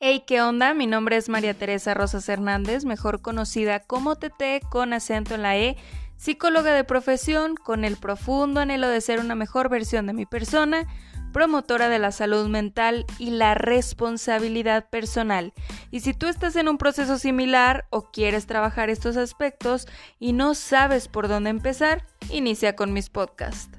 [0.00, 0.74] Hey, ¿qué onda?
[0.74, 5.56] Mi nombre es María Teresa Rosas Hernández, mejor conocida como TT con acento en la
[5.56, 5.76] E,
[6.16, 10.86] psicóloga de profesión con el profundo anhelo de ser una mejor versión de mi persona,
[11.32, 15.52] promotora de la salud mental y la responsabilidad personal.
[15.90, 19.88] Y si tú estás en un proceso similar o quieres trabajar estos aspectos
[20.20, 23.77] y no sabes por dónde empezar, inicia con mis podcasts.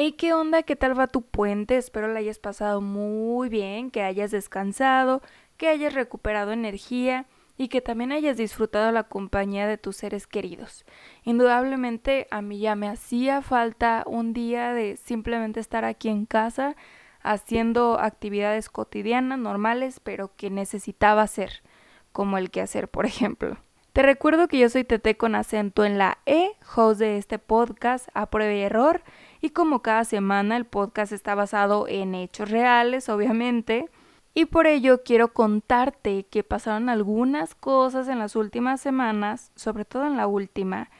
[0.00, 0.62] Hey, ¿qué onda?
[0.62, 1.76] ¿Qué tal va tu puente?
[1.76, 5.22] Espero la hayas pasado muy bien, que hayas descansado,
[5.56, 7.26] que hayas recuperado energía
[7.56, 10.84] y que también hayas disfrutado la compañía de tus seres queridos.
[11.24, 16.76] Indudablemente a mí ya me hacía falta un día de simplemente estar aquí en casa
[17.20, 21.64] haciendo actividades cotidianas, normales, pero que necesitaba hacer,
[22.12, 23.56] como el que hacer, por ejemplo.
[23.98, 28.08] Te recuerdo que yo soy Tete con acento en la E, host de este podcast
[28.14, 29.02] a prueba y error,
[29.40, 33.88] y como cada semana el podcast está basado en hechos reales, obviamente,
[34.34, 40.06] y por ello quiero contarte que pasaron algunas cosas en las últimas semanas, sobre todo
[40.06, 40.90] en la última,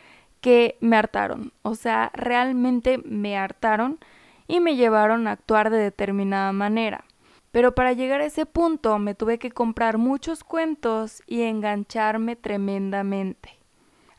[0.41, 4.00] que me hartaron, o sea, realmente me hartaron
[4.48, 7.04] y me llevaron a actuar de determinada manera.
[7.58, 13.58] Pero para llegar a ese punto me tuve que comprar muchos cuentos y engancharme tremendamente.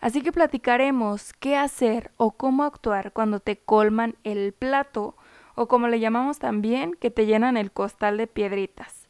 [0.02, 5.16] Así que platicaremos qué hacer o cómo actuar cuando te colman el plato
[5.56, 9.08] o como le llamamos también, que te llenan el costal de piedritas.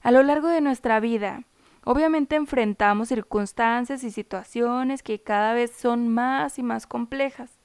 [0.00, 1.42] A lo largo de nuestra vida,
[1.82, 7.58] obviamente enfrentamos circunstancias y situaciones que cada vez son más y más complejas.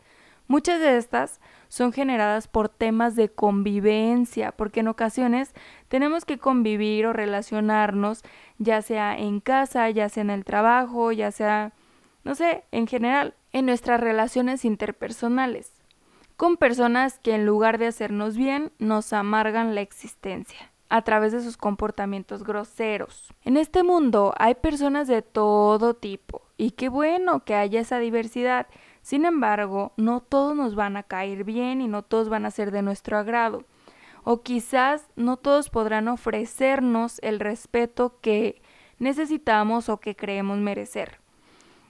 [0.48, 5.54] Muchas de estas son generadas por temas de convivencia, porque en ocasiones
[5.90, 8.24] tenemos que convivir o relacionarnos,
[8.58, 11.74] ya sea en casa, ya sea en el trabajo, ya sea,
[12.24, 15.74] no sé, en general, en nuestras relaciones interpersonales,
[16.38, 21.42] con personas que en lugar de hacernos bien, nos amargan la existencia a través de
[21.42, 23.34] sus comportamientos groseros.
[23.44, 28.68] En este mundo hay personas de todo tipo, y qué bueno que haya esa diversidad,
[29.08, 32.72] sin embargo, no todos nos van a caer bien y no todos van a ser
[32.72, 33.64] de nuestro agrado.
[34.26, 38.62] O quizás no todos podrán ofrecernos el respeto que
[39.00, 41.22] necesitamos o que creemos merecer.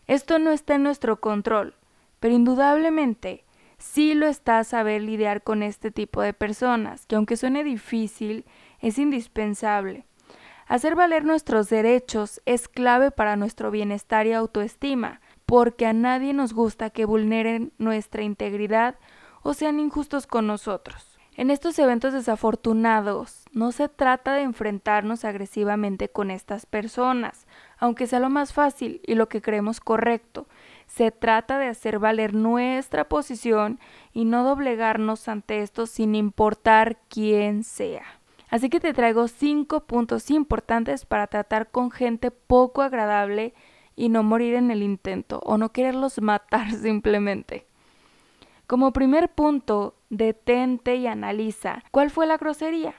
[0.06, 1.74] Esto no está en nuestro control,
[2.20, 3.46] pero indudablemente
[3.80, 8.46] sí lo está saber lidiar con este tipo de personas, que aunque suene difícil,
[8.80, 10.06] es indispensable.
[10.68, 16.54] Hacer valer nuestros derechos es clave para nuestro bienestar y autoestima, porque a nadie nos
[16.54, 18.96] gusta que vulneren nuestra integridad
[19.42, 21.18] o sean injustos con nosotros.
[21.38, 27.48] En estos eventos desafortunados no se trata de enfrentarnos agresivamente con estas personas,
[27.78, 30.48] aunque sea lo más fácil y lo que creemos correcto.
[30.86, 33.80] Se trata de hacer valer nuestra posición
[34.12, 38.04] y no doblegarnos ante esto sin importar quién sea.
[38.50, 43.54] Así que te traigo cinco puntos importantes para tratar con gente poco agradable
[43.98, 47.68] y no morir en el intento o no quererlos matar simplemente.
[48.68, 52.96] Como primer punto, detente y analiza cuál fue la grosería,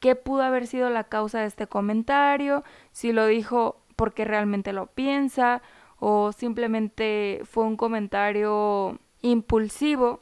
[0.00, 4.86] qué pudo haber sido la causa de este comentario, si lo dijo porque realmente lo
[4.86, 5.62] piensa
[5.98, 10.20] o simplemente fue un comentario impulsivo.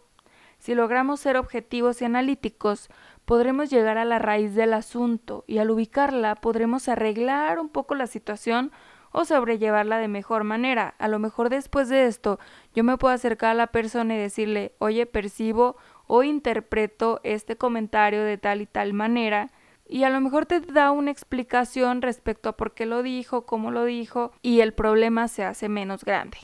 [0.59, 2.91] Si logramos ser objetivos y analíticos,
[3.25, 8.07] podremos llegar a la raíz del asunto y al ubicarla podremos arreglar un poco la
[8.07, 8.73] situación
[9.13, 10.95] o sobrellevarla de mejor manera.
[10.99, 12.39] A lo mejor después de esto
[12.75, 15.77] yo me puedo acercar a la persona y decirle, oye, percibo
[16.07, 19.51] o interpreto este comentario de tal y tal manera
[19.91, 23.73] y a lo mejor te da una explicación respecto a por qué lo dijo, cómo
[23.73, 26.39] lo dijo y el problema se hace menos grande.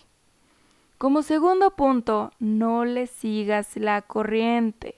[0.98, 4.96] Como segundo punto, no le sigas la corriente.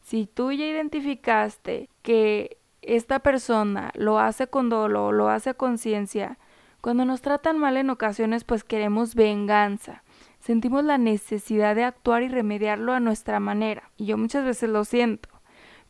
[0.00, 6.38] Si tú ya identificaste que esta persona lo hace con dolor, lo hace a conciencia,
[6.80, 10.02] cuando nos tratan mal en ocasiones, pues queremos venganza.
[10.38, 13.90] Sentimos la necesidad de actuar y remediarlo a nuestra manera.
[13.98, 15.28] Y yo muchas veces lo siento.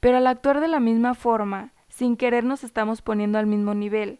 [0.00, 4.18] Pero al actuar de la misma forma, sin querer nos estamos poniendo al mismo nivel.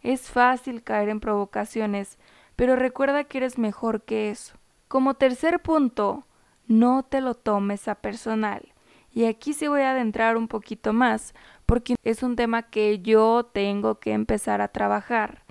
[0.00, 2.18] Es fácil caer en provocaciones,
[2.54, 4.54] pero recuerda que eres mejor que eso.
[4.86, 6.26] Como tercer punto,
[6.68, 8.72] no te lo tomes a personal.
[9.10, 11.34] Y aquí sí voy a adentrar un poquito más,
[11.66, 15.41] porque es un tema que yo tengo que empezar a trabajar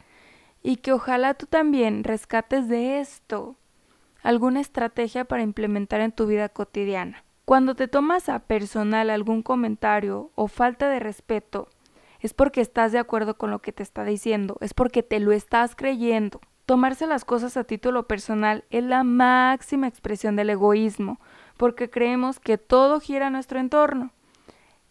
[0.63, 3.55] y que ojalá tú también rescates de esto
[4.23, 7.23] alguna estrategia para implementar en tu vida cotidiana.
[7.45, 11.67] Cuando te tomas a personal algún comentario o falta de respeto,
[12.19, 15.31] es porque estás de acuerdo con lo que te está diciendo, es porque te lo
[15.31, 16.39] estás creyendo.
[16.67, 21.19] Tomarse las cosas a título personal es la máxima expresión del egoísmo,
[21.57, 24.11] porque creemos que todo gira a nuestro entorno.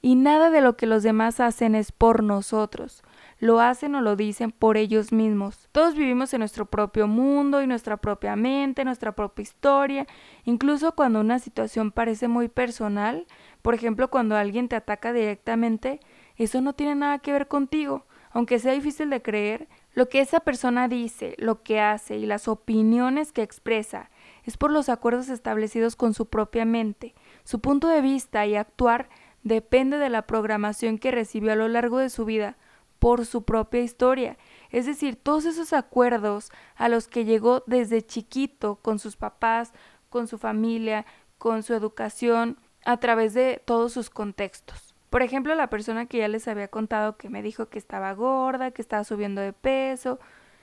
[0.03, 3.03] Y nada de lo que los demás hacen es por nosotros.
[3.39, 5.69] Lo hacen o lo dicen por ellos mismos.
[5.73, 10.07] Todos vivimos en nuestro propio mundo y nuestra propia mente, nuestra propia historia.
[10.45, 13.27] Incluso cuando una situación parece muy personal,
[13.63, 16.01] por ejemplo, cuando alguien te ataca directamente,
[16.37, 18.07] eso no tiene nada que ver contigo.
[18.33, 22.47] Aunque sea difícil de creer, lo que esa persona dice, lo que hace y las
[22.47, 24.11] opiniones que expresa
[24.45, 27.15] es por los acuerdos establecidos con su propia mente.
[27.45, 29.09] Su punto de vista y actuar
[29.43, 32.57] depende de la programación que recibió a lo largo de su vida
[32.99, 34.37] por su propia historia.
[34.71, 39.73] Es decir, todos esos acuerdos a los que llegó desde chiquito con sus papás,
[40.11, 41.07] con su familia,
[41.39, 44.95] con su educación, a través de todos sus contextos.
[45.09, 48.71] Por ejemplo, la persona que ya les había contado que me dijo que estaba gorda,
[48.71, 50.21] que estaba subiendo de peso,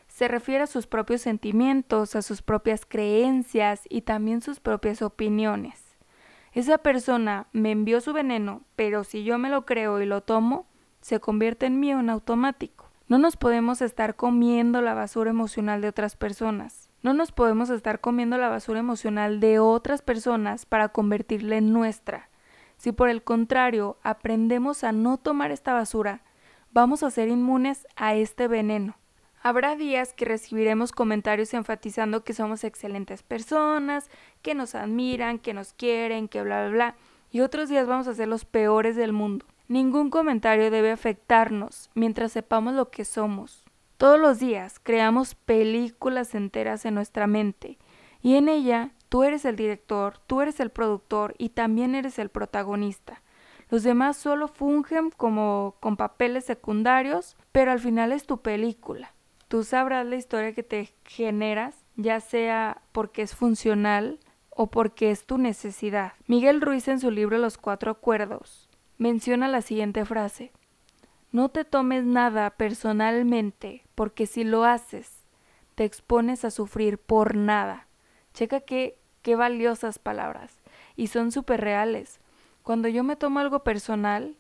[0.08, 5.87] se refiere a sus propios sentimientos, a sus propias creencias y también sus propias opiniones.
[6.58, 10.66] Esa persona me envió su veneno, pero si yo me lo creo y lo tomo,
[11.02, 12.90] se convierte en mío en automático.
[13.08, 16.90] No nos podemos estar comiendo la basura emocional de otras personas.
[17.04, 22.32] No nos podemos estar comiendo la basura emocional de otras personas para convertirla en nuestra.
[22.78, 26.24] Si por el contrario aprendemos a no tomar esta basura,
[26.72, 28.98] vamos a ser inmunes a este veneno.
[29.48, 34.10] Habrá días que recibiremos comentarios enfatizando que somos excelentes personas,
[34.42, 36.96] que nos admiran, que nos quieren, que bla, bla, bla,
[37.32, 39.46] y otros días vamos a ser los peores del mundo.
[39.70, 43.64] Ningún comentario debe afectarnos mientras sepamos lo que somos.
[43.96, 47.78] Todos los días creamos películas enteras en nuestra mente
[48.22, 52.28] y en ella tú eres el director, tú eres el productor y también eres el
[52.28, 53.22] protagonista.
[53.70, 59.14] Los demás solo fungen como con papeles secundarios, pero al final es tu película.
[59.48, 65.26] Tú sabrás la historia que te generas, ya sea porque es funcional o porque es
[65.26, 66.14] tu necesidad.
[66.28, 68.68] Miguel Ruiz en su libro Los Cuatro Acuerdos
[68.98, 70.52] menciona la siguiente frase.
[71.32, 75.24] No te tomes nada personalmente, porque si lo haces,
[75.76, 77.88] te expones a sufrir por nada.
[78.34, 80.60] Checa qué, qué valiosas palabras.
[80.96, 82.20] Y son súper reales.
[82.64, 84.36] Cuando yo me tomo algo personal,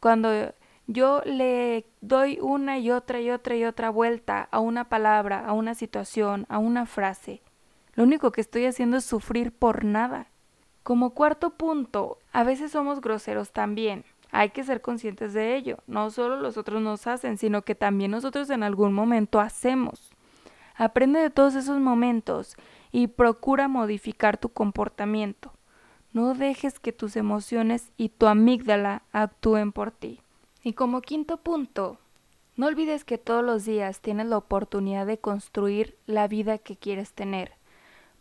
[0.00, 0.52] cuando
[0.88, 5.52] yo le doy una y otra y otra y otra vuelta a una palabra, a
[5.52, 7.42] una situación, a una frase,
[7.98, 10.28] lo único que estoy haciendo es sufrir por nada.
[10.84, 14.04] Como cuarto punto, a veces somos groseros también.
[14.30, 15.78] Hay que ser conscientes de ello.
[15.88, 20.12] No solo los otros nos hacen, sino que también nosotros en algún momento hacemos.
[20.76, 22.54] Aprende de todos esos momentos
[22.92, 25.52] y procura modificar tu comportamiento.
[26.12, 30.20] No dejes que tus emociones y tu amígdala actúen por ti.
[30.68, 31.96] Y como quinto punto,
[32.56, 37.14] no olvides que todos los días tienes la oportunidad de construir la vida que quieres
[37.14, 37.52] tener.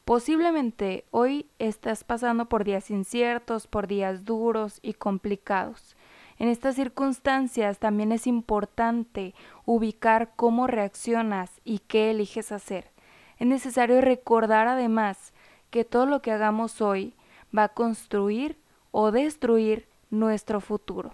[0.05, 5.97] Posiblemente hoy estás pasando por días inciertos, por días duros y complicados.
[6.39, 9.35] En estas circunstancias también es importante
[9.65, 12.91] ubicar cómo reaccionas y qué eliges hacer.
[13.39, 15.33] Es necesario recordar además
[15.69, 17.13] que todo lo que hagamos hoy
[17.53, 18.57] va a construir
[18.91, 21.11] o destruir nuestro futuro.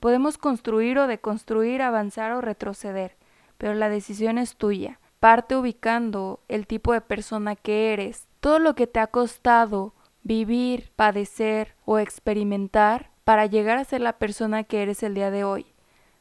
[0.00, 3.16] Podemos construir o deconstruir, avanzar o retroceder,
[3.56, 5.00] pero la decisión es tuya.
[5.20, 10.90] Parte ubicando el tipo de persona que eres, todo lo que te ha costado vivir,
[10.94, 15.66] padecer o experimentar para llegar a ser la persona que eres el día de hoy.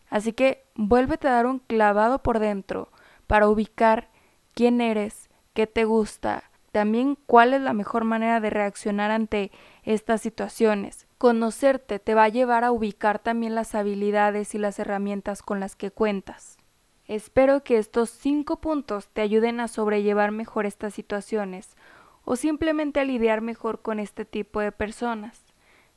[0.09, 2.89] Así que vuélvete a dar un clavado por dentro
[3.27, 4.09] para ubicar
[4.53, 9.51] quién eres, qué te gusta, también cuál es la mejor manera de reaccionar ante
[9.83, 11.06] estas situaciones.
[11.17, 15.75] Conocerte te va a llevar a ubicar también las habilidades y las herramientas con las
[15.75, 16.57] que cuentas.
[17.05, 21.75] Espero que estos cinco puntos te ayuden a sobrellevar mejor estas situaciones
[22.23, 25.43] o simplemente a lidiar mejor con este tipo de personas.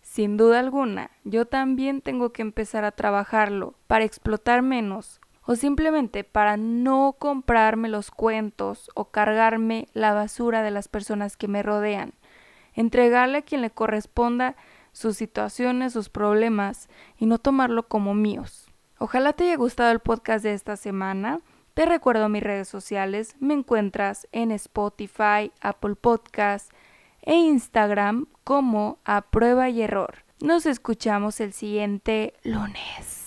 [0.01, 6.25] Sin duda alguna, yo también tengo que empezar a trabajarlo para explotar menos o simplemente
[6.25, 12.15] para no comprarme los cuentos o cargarme la basura de las personas que me rodean.
[12.73, 14.57] Entregarle a quien le corresponda
[14.93, 18.67] sus situaciones, sus problemas y no tomarlo como míos.
[18.99, 21.41] Ojalá te haya gustado el podcast de esta semana.
[21.75, 26.71] Te recuerdo mis redes sociales, me encuentras en Spotify, Apple Podcast
[27.23, 30.25] e Instagram como a prueba y error.
[30.41, 33.20] Nos escuchamos el siguiente lunes.